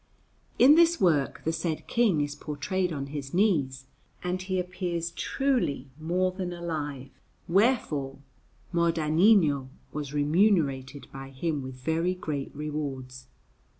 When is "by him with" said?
11.13-11.75